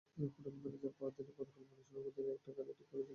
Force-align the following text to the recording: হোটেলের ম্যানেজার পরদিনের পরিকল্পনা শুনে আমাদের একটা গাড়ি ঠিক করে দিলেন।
হোটেলের 0.17 0.55
ম্যানেজার 0.55 0.93
পরদিনের 0.99 1.33
পরিকল্পনা 1.37 1.81
শুনে 1.81 1.99
আমাদের 2.01 2.25
একটা 2.35 2.51
গাড়ি 2.57 2.71
ঠিক 2.77 2.87
করে 2.89 2.97
দিলেন। 2.97 3.09